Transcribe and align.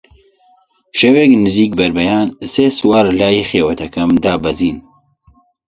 شەوێک 0.99 1.31
نزیکی 1.43 1.77
بەربەیان 1.79 2.27
سێ 2.53 2.65
سوار 2.79 3.05
لای 3.19 3.47
خێوەتەکەم 3.49 4.09
دابەزین 4.23 4.77